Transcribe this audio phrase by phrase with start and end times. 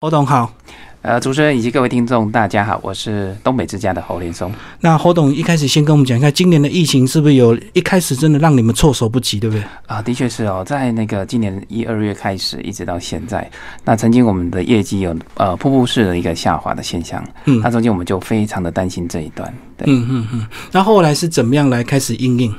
[0.00, 0.54] 侯董好，
[1.02, 4.48] 呃，主持人以及各位听众，大家好，我是东北之家的侯连松。
[4.78, 9.64] 那侯董一开始先跟我们讲一下，今年的疫情是不是有一开始真的让你们措手不及，对不对？
[9.88, 13.50] 啊，的确是哦，在那个今年一二月开始，一直到现在，
[13.84, 20.46] 那曾经我们的业绩有呃瀑布式的一个下滑的现象，嗯那中间我们就非常的担心这一段，对，嗯嗯嗯。
[20.70, 22.54] 那后来是怎么样来开始应应？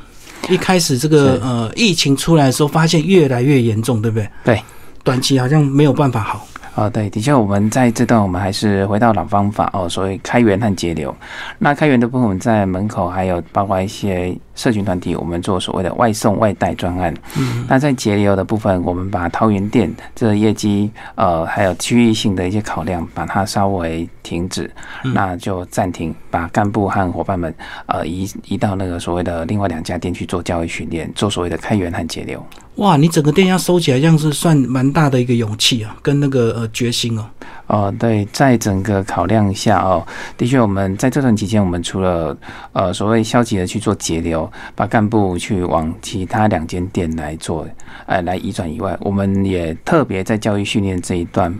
[0.49, 4.29] 一开始这个呃疫情出来的时候，发现越来越严重，对不对？
[4.43, 4.61] 对。
[5.01, 6.45] 短期好像没有办法好。
[6.75, 11.13] 哦，对，的确，我们在这段我们还是回到老方法哦，所谓开源和节流。
[11.57, 17.13] 那开源的部分，我们在门口还有包括一些社群团体，我们做所谓的外送外带专案。
[17.37, 24.71] 嗯那在节流的部分，我们把桃园店这个业绩呃还有区域性的一些考量，把它稍微停止，
[25.03, 27.53] 嗯那就暂停，把干部和伙伴们
[27.87, 32.41] 呃移移到那个所谓的另外两家店去做教育训练，做所谓的开源和节流。
[32.79, 37.25] 哇，你整个店要收起来，这样是算蛮大的一个勇气啊，跟那个呃决心哦。
[37.67, 40.01] 哦，对，在整个考量下哦，
[40.37, 42.35] 的确，我们在这段期间，我们除了
[42.71, 47.67] 呃所谓消极的去做节流，把干部去往其他两间店来做，
[48.05, 51.53] 呃，来移转以外，我们也特别在教育训练这一段，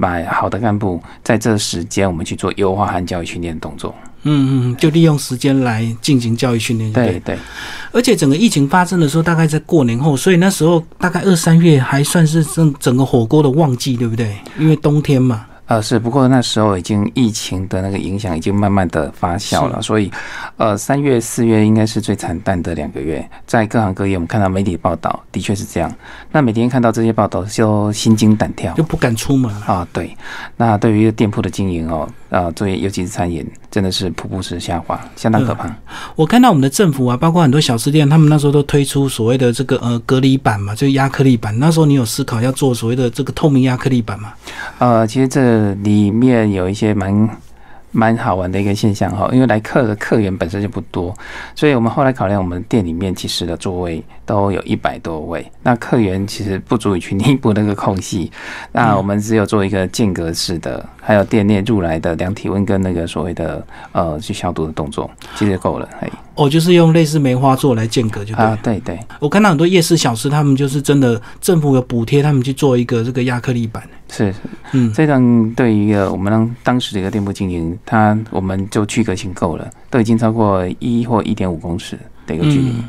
[0.00, 3.94] 把好的干部在这时间，我们去做优化和教育训练的动作。
[4.24, 6.92] 嗯嗯，就利用时间来进行教育训练。
[6.92, 7.38] 对，对，
[7.92, 14.36] 而且整个疫情发生的时候，大概在过年后，所以那时候大概二三月还算是整整个火锅的旺季，对不对？
[14.58, 15.46] 因为冬天嘛。
[15.66, 20.10] 呃，是，不过那时候已经疫情的那个影响已经慢慢的发酵了，所以，
[20.58, 25.90] 呃，三月、四月应该是最惨淡的两个月，在各行各业，我们看到媒体报道，的确是这样。
[26.30, 29.50] 那每天看到这些报道，就心惊胆跳就不敢出门。
[29.62, 29.86] 啊。
[29.94, 30.14] 对，
[30.58, 35.74] 那对于店铺的经营哦，啊，作为尤其是餐饮，真的是瀑布式下滑，相当可怕。
[36.14, 41.58] 我看到我们的政府啊，包括很多小吃店，他们那时候都推出所谓的这个呃隔离板嘛，就是亚克力板。
[41.58, 44.34] 那时候你有思考要做所谓的这个透明亚克力板吗？
[44.78, 47.28] 呃，其实这里面有一些蛮
[47.92, 51.14] 蛮好玩的一个现象哈，因为来客的客源本身就不多，
[51.54, 58.32] 所以我们后来考量，我们店里面其实的座位都有一百多位，那客源其实不足以去弥补那个空隙，
[58.72, 68.50] 那我们只有做一个间隔式的，还有店内入来的量体温跟那个所谓的呃去消毒的动作，其实就够了，哎哦，就是用类似梅花座来间隔就对了。
[68.50, 68.98] 啊，对对。
[69.20, 73.82] 我看到很多夜市小吃，他们就是真的政府有补贴，他们去做一个这个亚克力板。
[74.08, 74.34] 是，
[74.72, 82.68] 嗯，这张对于一个我们当当时的一个店铺经营，它我们就区隔性够了，都已经超过一或一点五公尺的一个距离。
[82.68, 82.84] 嗯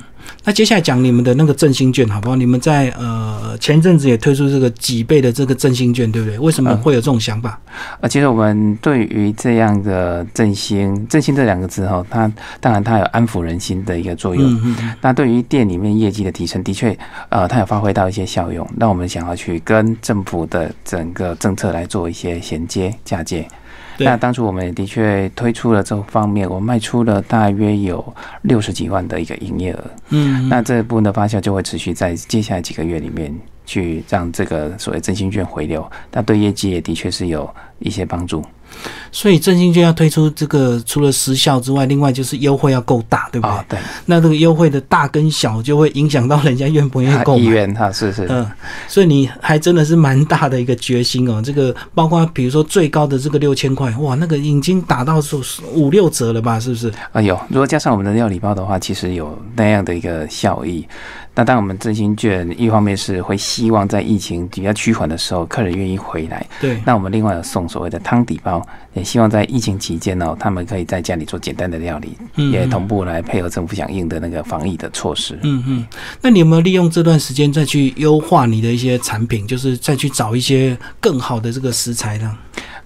[0.45, 2.35] 那接下来讲你们的那个振兴券好不好？
[2.35, 6.37] 你们在呃前一阵子也推出这个几倍的这个振兴券，对不对？
[6.39, 7.59] 为什么嗯会有这种想法？
[8.01, 14.43] 呃，其实我们对于这样的振兴，振兴这两个字哈，它当然它有安抚人心的一个作用。
[14.43, 16.97] 嗯嗯嗯，那对于店里面业绩的提升，的确，
[17.29, 23.47] 呃，它有发挥到一些效用，那我们想要去跟政府的整个政策来做一些衔接嫁接。
[23.97, 29.83] 对那当初我们也的确推出了这方面，我们卖出了大约有六十几万的一个营业额。
[30.09, 33.33] 嗯，那这部分的发酵就会持续在接下来几个月里面
[33.65, 37.49] 去让这个所谓真心券回流，那对业绩也的确是有
[37.79, 38.43] 一些帮助。
[39.11, 43.51] 所以振兴券要推出这个，除了时效之外，另外就是优惠要够大，对不对？
[43.51, 47.43] 啊，对，那这个优惠的大跟小就会影响到人家愿不愿意购买。
[47.43, 48.49] 意愿哈，是是，嗯，
[48.87, 51.41] 所以你还真的是蛮大的一个决心哦。
[51.43, 55.39] 这个包括比如说最高的这个六千块，哇，那个已经打到说
[55.73, 56.59] 五六折了吧？
[56.59, 56.91] 是不是？
[57.11, 60.85] 啊有，如果加上我们的料理包的话，其实有那样的一个效益。
[61.35, 66.45] 那当，我们振兴券一方面是会希望在疫情比较趋缓的时候，客人愿意回来。
[66.61, 68.63] 对，那我们另外有送所谓的汤底包，
[68.93, 75.39] 也希望在疫情期间哦，他们可以在家里做简单的料理，嗯也同步来配合政府响应的那个防疫的措施。
[75.41, 75.87] 嗯嗯，
[76.21, 82.37] 那你有没有利用这段时间再去优化你的一些产品，就是再去找一些更好的这个食材呢？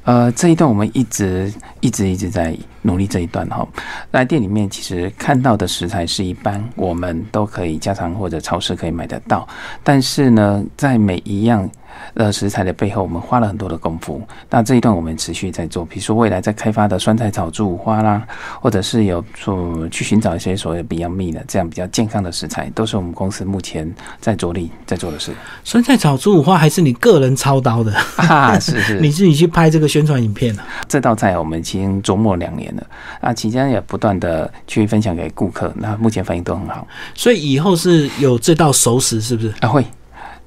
[0.07, 3.67] 呃，这一段我们一直一直一直在努力这一段哈。
[4.11, 9.45] 来店里面其实看到的食材是一般我们都可以家常或者超市可以买得到，
[9.83, 11.69] 但是呢，在每一样
[12.13, 14.21] 呃食材的背后，我们花了很多的功夫。
[14.49, 18.25] 那这一段我们持续在做，比如说未来在开发的酸菜炒猪五花啦，
[18.61, 25.31] 或者是有说去寻找一些所谓的 Beyond Meat 的这样比较健康的食材，都是我们公司目前在着力在做的事。
[25.63, 27.93] 酸菜炒猪五花还是你个人操刀的？
[28.17, 30.65] 啊，是是， 你自己去拍这个宣传影片啊？
[30.87, 32.87] 这道菜我们已经琢磨两年了，
[33.21, 36.87] 那，期间也不断的去分享给顾客，那目前反应都很好。
[37.13, 39.53] 所以以后是有这道熟食，是不是？
[39.59, 39.85] 啊，会，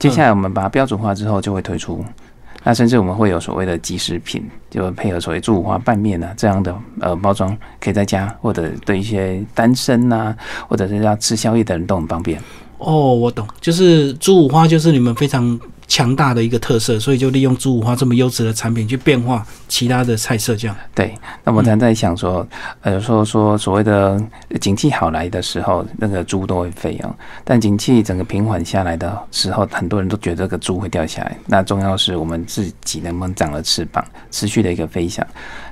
[0.01, 2.05] 接下来我们把它标准化之后就会推出。
[2.63, 10.37] 那甚至我们会有所谓的即食品，就配合所谓猪五花拌面啊这样的呃包装，可以在家或者对一些单身啊，
[10.69, 12.39] 或者是要吃宵夜的人都很方便。
[12.77, 15.59] 哦，我懂，就是猪五花，就是你们非常
[15.91, 20.77] 强大的一个特色，所以就利用猪五花这么优质的产品去变化其他的菜色，这样。
[20.95, 22.47] 对，那我常在想说，
[22.83, 24.23] 呃，说说所谓的
[24.61, 31.37] 景气好来的时候，那个猪都会飞哦，但景气整个平缓下来的时候，很多人都觉得这个猪会掉下来。
[31.45, 35.27] 那重要是我们自己能不能长了翅膀，持续的一个飞翔。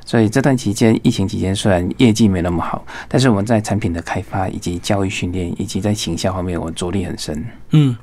[0.04, 7.46] 所以这段期间，疫情期间虽然业绩没那么好，但是我们在产品的开发以及教育训练以及在形象方面，我们着力很深。
[7.70, 7.94] 嗯，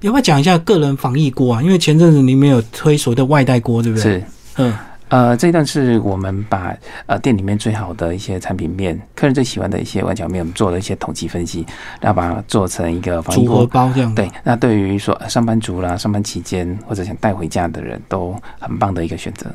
[0.00, 1.62] 你要不要讲一下个人防疫锅啊？
[1.64, 4.02] 因为前阵子你们有推所谓的外带锅，对不对？
[4.02, 4.24] 是，
[4.58, 4.74] 嗯。
[5.08, 6.74] 呃，这一段是我们把
[7.06, 11.64] 呃店里面最好的一些产品面，客人最喜欢的一些碗饺面，我们做了一些统计分析，
[12.00, 14.12] 然后把它做成一个组合包这样。
[14.12, 19.46] 对，那对于说上班族啦、上班期间或者想带回家的人都很棒的一个选择。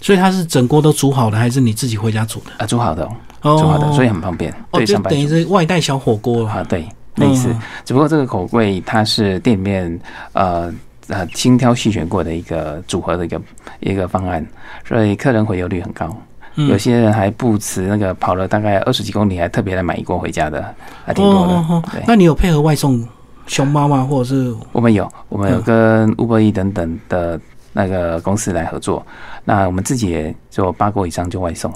[0.00, 2.52] 所以它是整锅都煮好的，还是你自己回家煮的？
[2.58, 3.06] 啊，煮好的，
[3.42, 4.54] 煮好的，所以很方便。
[4.70, 7.54] 哦，就等于是外带小火锅啊，对，类似。
[7.84, 10.00] 只不过这个口味它是店里面
[10.32, 10.72] 呃。
[11.12, 13.40] 呃，精挑细选过的一个组合的一个
[13.80, 14.44] 一个方案，
[14.82, 16.16] 所以客人回流率很高。
[16.54, 20.74] 有些人还不辞那个跑了大概二十几公里，还特别来买一锅回家的，
[21.04, 21.82] 还挺多的。
[22.06, 23.06] 那你有配合外送
[23.46, 24.04] 熊猫吗？
[24.04, 27.40] 或者是我们有，我们有跟 Uber E 等等的
[27.72, 29.04] 那个公司来合作。
[29.44, 31.72] 那我们自己也做八锅以上就外送。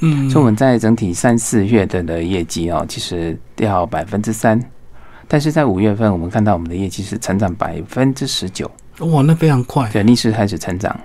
[0.00, 4.58] 嗯，所以我们在整体三四月的的业绩哦，其实掉百分之三。
[5.28, 8.68] 但是在五月份，我们看到我们的业绩是成长百分之十九，
[9.00, 10.98] 哇，那非常快，对，逆势开始成长。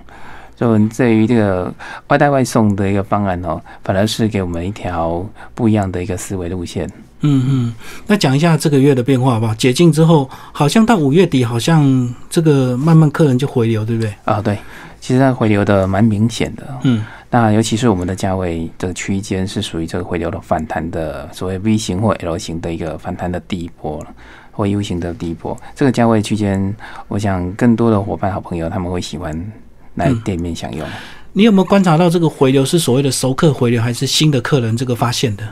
[0.56, 1.72] 就对于这个
[2.06, 5.24] 外带外送的一个方案哦，反而是给我们一条
[5.54, 6.88] 不一样的一个思维路线。
[7.20, 7.74] 嗯嗯，
[8.06, 9.54] 那讲一下这个月的变化吧？
[9.56, 14.14] 解禁之后，好像到五月底，好像这个慢慢客人就回流，对不对？
[14.24, 14.58] 啊，对，
[15.00, 16.62] 其实它回流的蛮明显的。
[16.82, 17.04] 嗯。
[17.30, 24.06] 那尤其是我们的价位的区间是属于这个回流的反弹的所谓 V 型或 L 型的一个反弹的第一波了，
[24.52, 25.58] 或 U 型的第一波。
[25.74, 26.72] 这个价位区间，
[27.08, 29.52] 我想更多的伙伴、好朋友他们会喜欢
[29.96, 30.86] 来店面享用。
[31.32, 35.42] 你有没有观察到这个回流是所谓的熟客回流，还是新的客人这个发现的？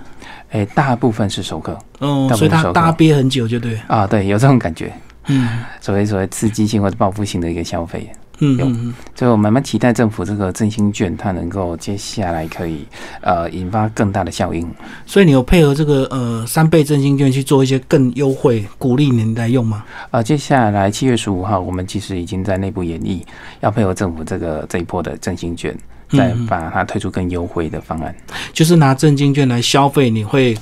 [0.52, 4.93] 诶，大部分是熟客，哦，所以他大憋很久就对啊，对，有这种感觉，
[5.26, 8.10] 嗯，所谓所谓刺激性或者报复性的一个消费。
[8.44, 12.84] 嗯嗯，所以我慢慢期待政府这个振兴券，它能够接下来可以
[13.20, 14.69] 呃引发更大的效应。
[15.06, 19.84] 所以你有配合这个呃三倍振兴券去做一些更优惠，鼓励您来用吗？
[20.10, 23.22] 呃，接下来七月十五号，我们其实已经在内部演绎，
[23.60, 25.72] 要配合政府这个这一波的振兴券，
[26.17, 28.14] 再把它推出更优惠的方案。
[28.53, 30.56] 就是拿赠金券来消费，你会。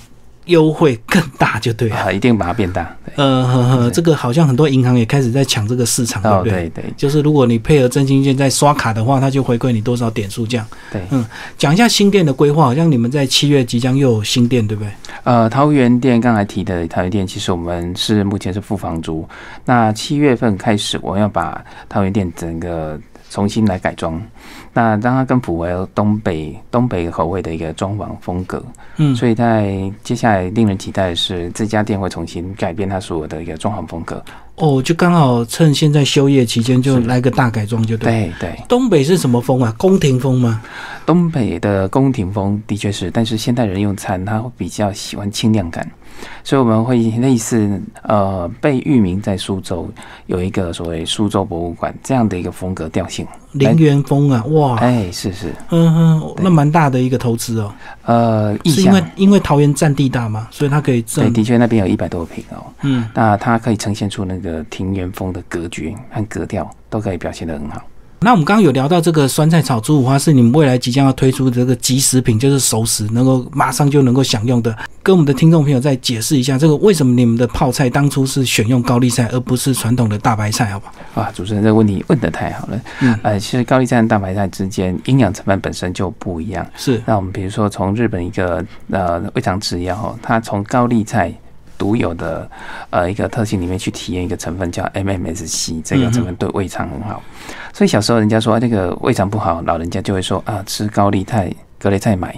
[0.47, 2.97] 优惠更大就对了，一定把它变大。
[3.14, 6.52] 呃呵呵，这个好像很多银行也开始在抢这个市场，对不对？
[6.70, 10.67] 对对，就是如果你配合真金券在刷卡的话，它就回馈你多少点数这样。
[10.91, 11.25] 对，嗯，
[11.56, 14.91] 讲一下新店的规划，好像你们在七月即将又有新店，对不对？
[15.23, 19.29] 呃，桃园店刚才提的桃园店，其实我们是目前是付房租。
[19.64, 22.99] 那七月份开始，我要把桃园店整个
[23.29, 24.20] 重新来改装。
[24.72, 28.64] 那让它更符合东北东北口味的一个装潢风格，
[28.96, 34.22] 嗯，所以在接下来令人期待的是，这家店会重新改变它所有的一个装潢风格。
[34.56, 38.31] 哦，就刚好趁现在休业期间，就来个大改装，就对。
[38.38, 39.75] 对对，东北是什么风啊？
[39.78, 40.62] 宫廷风吗？
[41.06, 45.90] 东北的宫廷风的确是，但是现代人用餐，他会比较喜欢清亮感。
[46.43, 49.88] 所以我们会类似呃，被域名在苏州
[50.26, 57.73] 有一个所谓苏州博物馆这样的一个风格调性，陵园风啊，哇，哎，是是，嗯哼，那蛮大的一个投资哦。
[58.04, 67.83] 呃，是因为因为桃园占地大嘛，所以它可以对，的确那边有一百多平哦，嗯，那它可以呈现出那个庭园风的格局和格调，都可以表现得很好。
[68.22, 74.76] 那我们刚刚有聊到这个酸菜炒猪五花是你们未来即将要推出的这个即食品，就是熟食，能够马上就能够享用的。
[75.02, 80.70] 跟我们的听众朋友再解释一下，这个为什么你们的泡菜当初是选用高丽菜而不是传统的大白菜？
[80.70, 81.22] 好不好？
[81.22, 82.78] 啊，主持人这个问题问得太好了。
[83.00, 86.66] 嗯，呃，其实高丽菜和大白菜之间营养成分本身就不一样。
[86.76, 87.02] 是。
[87.06, 91.34] 那我们比如说从日本一个呃胃肠制药，它从高丽菜。
[91.80, 92.46] 独有的
[92.90, 97.22] 呃一个特性里面去体验一个成分叫 MMSC，这个成分对胃肠很好。
[97.72, 102.37] 所以小时候人家说这个胃肠不好，老人家就会说啊吃高丽菜、格雷菜买。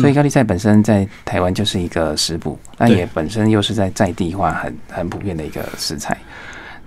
[0.00, 6.16] 所以高丽菜本身在台湾就是一个食补，那也本身又是在在地化很很普遍的一个食材。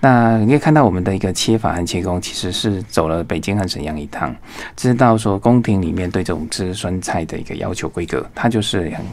[0.00, 4.34] 那你可以看到我们的一个切法和切工，其实是走了北京和沈阳一趟，
[4.76, 9.06] 知道说宫廷里面对这种吃酸菜的一个要求规格，它就是很。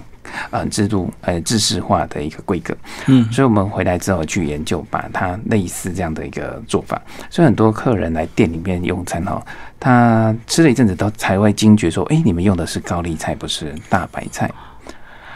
[0.49, 2.75] 呃，制度呃，制式化的一个规格，
[3.07, 7.01] 嗯，所以我们回来之后去研究，把它类似这样的一个做法。
[7.29, 9.43] 所以很多客人来店里面用餐哈，
[9.79, 14.49] 他吃了一阵子都才会惊觉说，哎，你们用的是高丽菜，不是大白菜。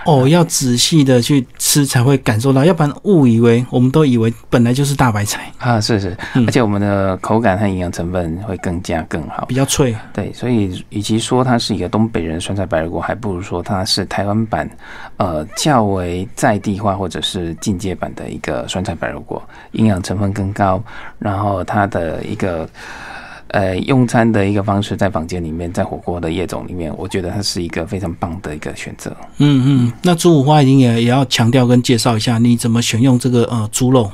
[0.05, 9.95] 哦，要仔细的去吃才会感受到，要不然误以为我们都以为本来就是大白菜啊，是是，而且我们的口感和营养成分会更加更好，比较脆。
[10.13, 14.69] 对，所以与其说它是一个东北人酸菜白肉锅，还不如说它是台湾版，
[15.17, 20.81] 呃，较为在地化或者是进阶版的一个酸菜白肉锅，营养成分更高，
[21.17, 22.69] 然后它的一个。
[23.55, 29.15] 呃，用餐的一个方式，在房间里面，在火锅的夜总里面，我觉得它是一个非常棒的一个选择。
[29.37, 34.11] 嗯嗯，那猪五花已经也也要强调跟介绍一下，你怎么选用这个呃猪肉？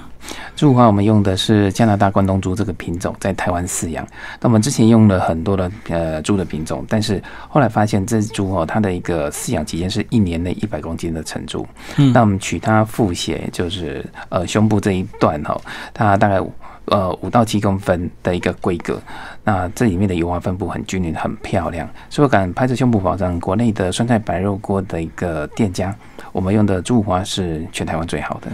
[0.56, 4.06] 猪五花我们用的是加拿大关东猪这个品种，在台湾饲养。
[4.40, 7.20] 那我们之前用了很多的呃猪的品种，但是
[7.50, 11.66] 后来发现这只猪哦，它的一个饲养期间是一年内一百公斤的成猪。
[11.98, 15.60] 嗯，那我们取它腹血，就是呃胸部这一段哈，
[15.96, 16.40] 它大概。
[16.86, 19.00] 呃，五到七公分的一个规格，
[19.44, 25.96] 那这里面的油花分布很均匀，很漂亮，所以我敢拍着胸脯保证，国内的酸菜白肉锅的一个店家，
[26.32, 28.48] 我们用的猪五花是全台湾最好的。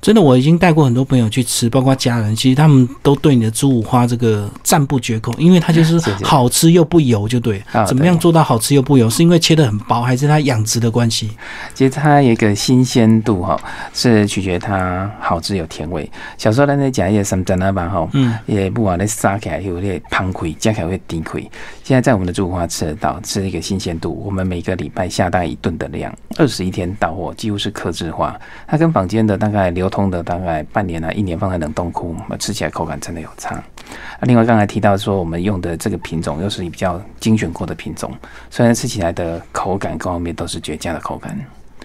[0.00, 7.62] 真的，我已经带过很多朋友去吃，包括家人，其实他们都对你的猪五花这个赞不绝口，因为它就是 好吃又不油，就对。
[7.72, 9.10] 啊怎么样做到好吃又不油？
[9.10, 11.30] 是因为切的很薄，还是它养殖的关系？
[11.74, 13.60] 其实它一个新鲜度哈，
[13.92, 16.10] 是取决它好吃有甜味。
[16.38, 17.74] 小时候咱在讲一些什么在那？
[17.74, 21.42] 吧哈，嗯，也不管那杀起来有点胖亏，加起来会低亏。
[21.82, 24.22] 现在在我们的猪五花吃得到，吃一个新鲜度。
[24.24, 28.38] 我们每个礼拜下大概一顿的量，二十一天到货，几乎是克制化。
[28.66, 33.62] 它跟坊间的大概流通的大概半年啊、一年放在冷冻库，吃起来口感真的有差。
[34.22, 38.12] 另外刚才提到说，我们用的这个品种又是比较精选过的品种，
[38.50, 41.38] 虽然吃起来的口感各方面都是绝佳的口感。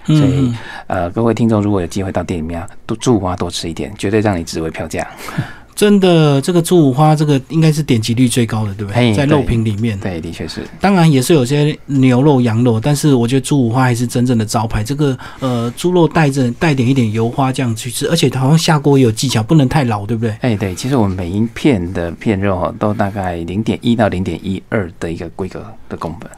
[0.05, 0.55] 所以，
[0.87, 5.07] 呃，各位听众如果有机会到店里面啊，多猪五花多吃一点，绝对让你值回票价。
[5.75, 9.13] 真的，这个猪五花这个应该是点击率最高的，对不对？
[9.13, 10.67] 在肉品里面，对，的确是。
[10.81, 14.83] 当然也是有些牛肉、羊肉，但是我觉得猪五花还是真正的招牌。
[14.83, 20.35] 这个呃，猪肉带着带点一点油花这样去吃，而且好像下锅也有技巧，不能太老，对不对？
[20.41, 26.29] 哎，对，其实我们每一片的片肉都大概零点一到零点一二的一个规格的公分，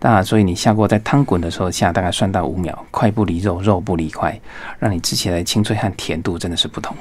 [0.00, 4.38] 那所以你下锅在汤滚的时候下，大概算到五秒，块不离肉，肉不离块，
[4.78, 6.94] 让你吃起来清脆和甜度真的是不同。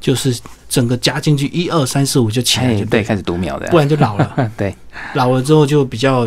[0.00, 0.36] 就是
[0.72, 4.50] 整个加进去一二三四五就起来就，对，开始读秒的，不然就老了。
[4.56, 4.74] 对，
[5.12, 6.26] 老了之后就比较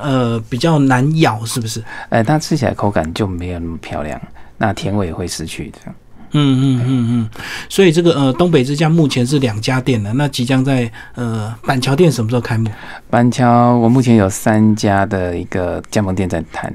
[0.00, 1.80] 呃比较难咬，是不是？
[2.08, 4.20] 哎，它吃起来口感就没有那么漂亮，
[4.56, 5.78] 那甜味也会失去的。
[6.32, 7.30] 嗯嗯嗯嗯，
[7.68, 12.68] 所以这个呃东北之家目前是两家店的，那即将在呃板桥店什么时候开幕？
[13.08, 16.74] 板桥我目前有三家的一个加盟店在谈，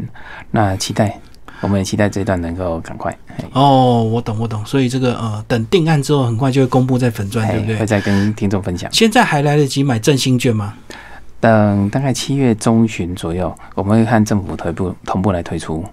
[0.52, 1.20] 那期待。
[1.64, 3.18] 我们也期待这一段能够赶快。
[3.54, 4.64] 哦，我懂，我懂。
[4.66, 7.78] 所以这个呃，等定案之后，很快就会公布在粉钻，对不对？
[7.78, 8.88] 会再跟听众分享。
[8.92, 10.74] 现在还来得及买振兴券吗？
[11.40, 15.84] 等大概七月中旬左右，我们会看政府同步同步来推出。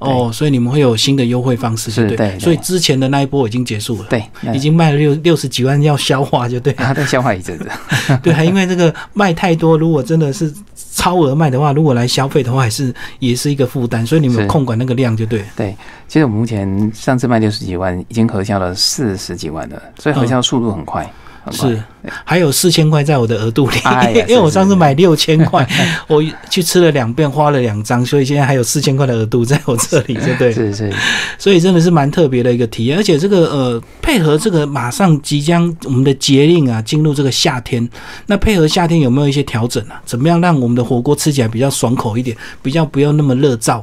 [0.00, 2.38] 哦，所以你们会有新的优惠方式，是对。
[2.38, 6.72] 所以之前的那一波已经结束了，对，已经卖了六六十几万，要消化就对。
[6.80, 7.70] 他再消化一阵子，
[8.22, 10.52] 对，还因为这个卖太多，如果真的是
[10.94, 14.06] 超额卖的话，如果来消费的话，还是也是一个负担。
[14.06, 15.44] 所以你们控管那个量就对。
[15.54, 15.76] 对，
[16.08, 21.08] 其实我们目前上次卖六十几万，已经核销了四十几万了，所以核销速度很快。
[21.50, 21.82] 是，
[22.24, 23.76] 还有四千块在我的额度里，
[24.28, 25.66] 因为我上次买六千块，
[26.08, 30.52] 我去吃了两遍，花了两张，所以现在还有四千块的额度在我这里，对不对？
[30.52, 30.92] 是是，
[31.38, 37.86] 所以真的是蛮特别的一个体验，而且这个呃，配合这个马上即将我们的节令啊，进入这个夏天，
[38.26, 40.00] 那配合夏天有没有一些调整啊？
[40.04, 43.82] 怎么样让我们的火锅吃起来比较爽口一点，比较不要那么热燥？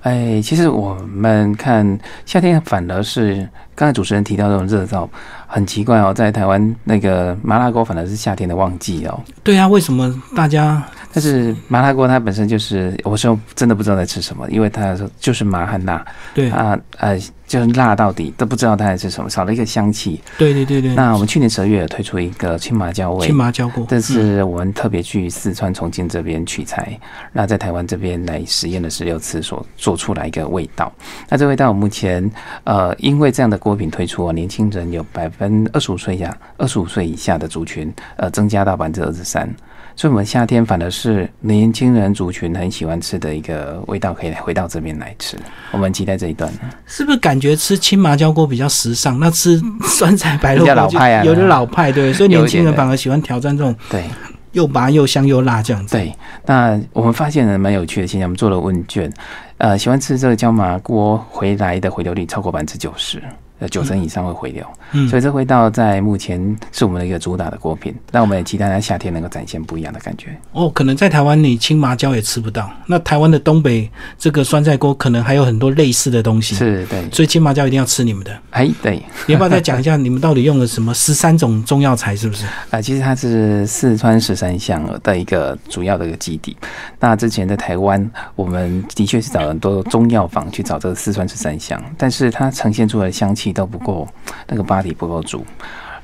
[0.00, 5.06] 哎，其实我们看夏天反而是刚才主持人提到这种热燥。
[5.52, 9.20] 很奇怪哦，在台湾那个麻辣锅反而是夏天的旺季哦。
[9.42, 10.80] 对啊，为什么大家？
[11.12, 16.04] 但是麻辣锅它本身就是，我说真的不知道在吃什么，因为它就是麻和辣。
[16.32, 20.20] 对啊，呃，就是辣到底都不知道它在吃什么，少了一个香气。
[20.38, 20.94] 对对对对。
[20.94, 26.96] 那我们去年十二月推出一个青麻椒味，青麻椒锅，这是我们特别去四川重庆这边取材，
[27.32, 30.92] 那在台湾这边来实验了十六次，所做出来一个味道。
[31.28, 32.30] 那这味道目前
[32.62, 39.52] 呃，因为这样的锅品推出，年轻人有百分二十五岁以下、二十五岁以下的族群，呃，增加到百分之二十三。
[40.00, 45.36] 所以，我们夏天反而是年轻人族群很喜欢吃的一个味道，可以回到这边来吃。
[45.72, 46.50] 我们期待这一段，
[46.86, 49.18] 是不是感觉吃青麻椒锅比较时尚？
[49.18, 52.14] 那吃酸菜白肉比较老派啊，有点老派，对。
[52.14, 54.04] 所以年轻人反而喜欢挑战这种对
[54.52, 55.94] 又麻又香又辣这样子。
[55.94, 56.10] 对，
[56.46, 59.12] 那我们发现了蛮有趣的现象，我们做了问卷，
[59.58, 63.22] 呃，喜欢吃这个椒麻锅回来的回流率超过百分之九十。
[63.60, 70.36] 呃九成以上会回流，嗯所以这味道在目前是我们的一个主打的锅品，那我们也期待在夏天能够展现不一样的感觉。
[70.52, 73.88] 哦，可能在台湾你青麻椒也吃不到，那台湾的东北
[74.18, 78.36] 这个酸菜锅可能还有很多类似的东西，是对，所以青麻椒一定要吃你们的。
[78.50, 82.16] 哎对，你要不要再讲一下你们到底用了什么十三种中药材？
[82.16, 82.44] 是不是？
[82.70, 86.56] 啊，其实它是四川十三香的一个主要的一个基地。
[86.98, 94.08] 那之前在台湾，我们的确是找很多中药房去找这个四川十三香，但是它呈现出来的香气都不够，
[94.46, 95.44] 那个 body 不够足。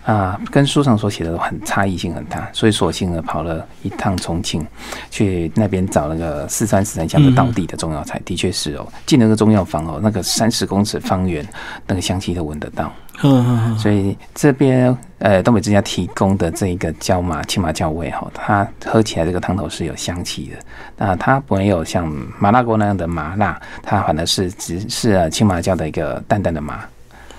[0.04, 4.64] 啊，跟书上所写的很差异性很大，所以索性呢跑了一趟重庆，
[5.10, 11.44] 去那边找那个四川十三香的当地的中药材，的确是哦，进那个中药房哦，那个三十公尺方圆
[11.88, 12.92] 那个香气都闻得到。
[13.24, 20.58] 嗯，所以这边呃东北之家提供的这一个椒麻青麻椒味哈，它喝起来这个汤头是有香气的，
[20.98, 22.06] 那它没有像
[22.38, 26.84] 麻辣锅那样的麻辣，它反而是只是青麻椒的一个淡淡的麻，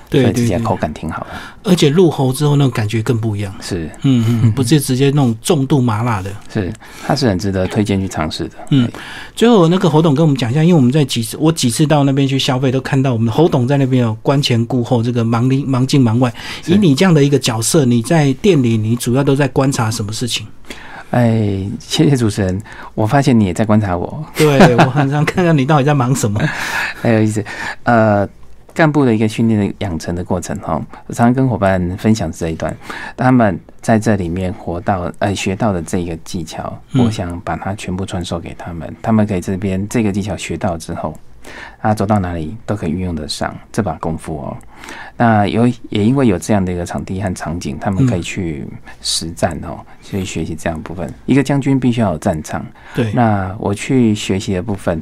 [0.09, 1.27] 对吃起来，口感挺好的，
[1.63, 3.53] 而且入喉之后那种感觉更不一样。
[3.61, 6.31] 是嗯嗯，不是直接那种重度麻辣的。
[6.53, 6.71] 是，
[7.05, 8.51] 它是很值得推荐去尝试的。
[8.69, 8.89] 嗯，
[9.35, 16.33] 最后那个侯董跟我们讲一下，因为我们在几次我几次到那边去消费，都看到我们的侯董在那边有观前顾后，这个忙里忙进忙外。
[16.65, 20.45] 以你这样的一个角色，你在店里你主要都在观察什么事情？
[21.11, 22.61] 哎，谢谢主持人，
[22.93, 26.37] 我发现你也在观察我，对我很想看看你到底在忙什么。
[27.01, 27.41] 很有意思。
[27.83, 28.27] 呃，
[28.77, 32.71] 干部的一个训练的养成的过程哈，我常常跟伙伴分享这一段，
[33.15, 41.17] 他们在这里面活到呃学到的这个技巧，嗯我想把它全部传授给他们，他们可以这边这个技巧学到之后。
[41.79, 44.57] 啊，走到哪里都可以运用得上这把功夫哦。
[45.15, 48.67] 那有也因为有这样的一个场地和场景，他们可以去
[49.01, 51.09] 实战哦，去学习这样的部分。
[51.25, 55.01] 一个将军必须要有战场，对，那我去学习的部分，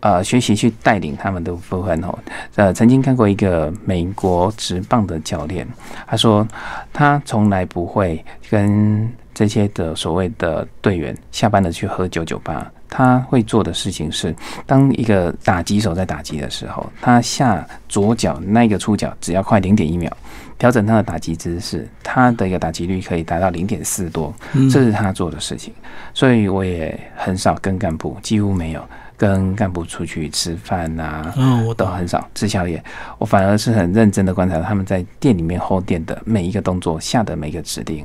[0.00, 2.16] 呃，学习去带领他们的部分哦，
[2.54, 5.66] 呃，曾经看过一个美国职棒的教练，
[6.06, 6.46] 他说
[6.92, 12.70] 他从来不会跟这些的所谓的队员下班了去喝酒酒吧。
[12.90, 20.10] 他会做的事情是，当一个打击手在打击的时候，他下左脚那个出脚只要快零点一秒，
[20.56, 25.74] 调整他的打击姿势，他的一个打击率可以达到零点四多，嗯这是他做的事情。
[26.14, 28.82] 所以我也很少跟干部，几乎没有
[29.18, 31.74] 跟干部出去吃饭啊，嗯，我。
[31.74, 32.82] 都很少吃宵夜。
[33.18, 38.04] 我反而是很认真的观察他们在店里面后店的每一个动作，下的每一个指令。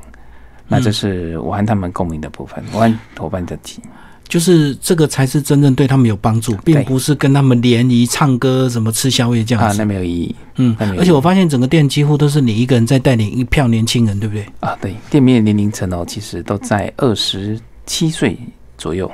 [0.68, 3.82] 那这是我和他们共鸣的部分，我和伙伴的体
[4.28, 9.78] 就是这个才是真正对他们有帮助，并不是跟他们联谊、唱歌、什么吃宵夜这样啊，子。
[9.78, 14.46] 那没有意义嗯而且我发现整个店几乎都是你一个人在带领一票年轻人，对不对？
[14.62, 14.76] 啊。
[14.82, 18.38] 对，店面年龄层哦，其实都在二十七岁
[18.78, 19.12] 左右。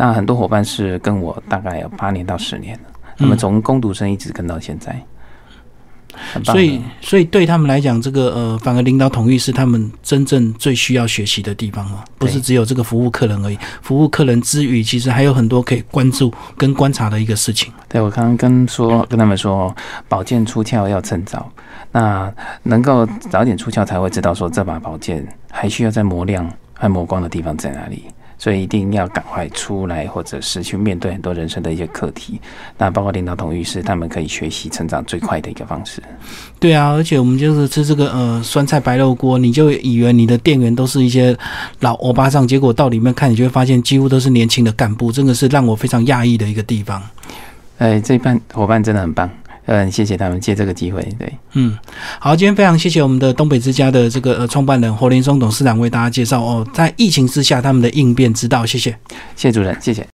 [0.00, 4.98] 那很多伙伴是跟我大概有八年到十年了，那么从攻读生一直跟到现在。
[6.42, 13.58] 所以，所以对他们来讲，这个呃，反而领导统一是他们真正最需要学习的地方哦，不是只有这个服务客人而已。
[13.82, 17.70] 服务客人之余，其实还有很多可以关注跟观察的一个事情。
[17.86, 19.74] 对，我刚刚跟说跟他们说，
[20.08, 21.52] 宝剑出鞘要趁早，
[21.92, 22.32] 那
[22.62, 28.06] 能够早点出鞘才会知道说这把宝剑还需要再磨亮还磨光的地方在哪里，
[28.40, 32.40] 所以一定要赶快出来，或者是去面对很多人生的一些课题。
[32.78, 36.02] 那包括领导统御是他们可以学习成长最快的一个方式。
[36.58, 41.36] 对啊，而且我们就是吃这个呃酸菜白肉锅，你就以为你的店员都是一些
[41.80, 47.02] 老欧巴桑，结果到里面看，你就会发现几乎都是年轻的干部，真的是让我非常讶异的一个地方。
[47.76, 49.30] 哎，这一班伙伴真的很棒，
[49.72, 51.32] 嗯，谢谢他们借这个机会，对。
[51.52, 51.78] 嗯，
[52.18, 58.90] 好，今天非常谢谢我们的东北之家的这个呃创办人侯林松董事长为大家介绍哦，在疫情之下他们的应变之道，谢谢。
[59.36, 60.04] 谢谢主任，谢谢。